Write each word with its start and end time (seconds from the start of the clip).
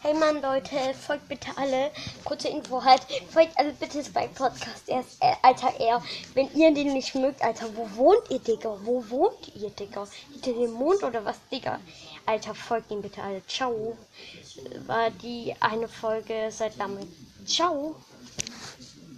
Hey 0.00 0.14
Mann, 0.14 0.40
Leute, 0.40 0.94
folgt 0.94 1.28
bitte 1.28 1.50
alle. 1.56 1.90
Kurze 2.24 2.46
Info 2.46 2.84
halt. 2.84 3.02
Folgt 3.32 3.58
alle 3.58 3.72
bitte 3.72 4.04
Spike 4.04 4.30
Podcast. 4.32 4.88
Er 4.88 5.00
ist, 5.00 5.20
äh, 5.20 5.34
Alter, 5.42 5.72
er. 5.80 6.00
Wenn 6.34 6.48
ihr 6.54 6.72
den 6.72 6.92
nicht 6.92 7.16
mögt, 7.16 7.42
Alter, 7.42 7.66
wo 7.74 7.88
wohnt 7.96 8.30
ihr, 8.30 8.38
Digga? 8.38 8.78
Wo 8.84 9.02
wohnt 9.10 9.52
ihr, 9.56 9.70
Digga? 9.70 10.06
Hinter 10.32 10.52
dem 10.52 10.70
Mond 10.70 11.02
oder 11.02 11.24
was, 11.24 11.36
Digga? 11.50 11.80
Alter, 12.26 12.54
folgt 12.54 12.92
ihm 12.92 13.02
bitte 13.02 13.20
alle. 13.20 13.44
Ciao. 13.46 13.98
War 14.86 15.10
die 15.10 15.52
eine 15.58 15.88
Folge 15.88 16.48
seit 16.52 16.76
langem. 16.76 17.12
Ciao. 17.44 17.96